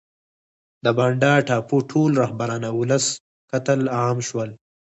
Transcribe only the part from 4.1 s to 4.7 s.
شول.